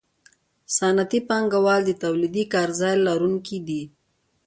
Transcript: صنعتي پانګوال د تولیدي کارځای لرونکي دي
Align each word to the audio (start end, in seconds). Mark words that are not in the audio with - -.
صنعتي 0.77 1.19
پانګوال 1.29 1.81
د 1.85 1.91
تولیدي 2.03 2.43
کارځای 2.53 2.95
لرونکي 3.07 3.57
دي 3.67 3.83